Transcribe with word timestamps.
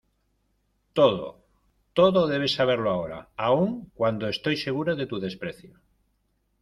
todo, 0.97 1.25
todo 1.99 2.19
debes 2.33 2.55
saberlo 2.57 2.89
ahora, 2.91 3.19
aun 3.47 3.69
cuando 3.97 4.25
estoy 4.27 4.55
segura 4.65 4.93
de 4.99 5.05
tu 5.11 5.17
desprecio... 5.25 5.73